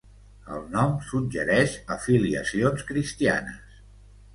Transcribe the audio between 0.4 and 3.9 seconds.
El nom suggereix afiliacions cristianes.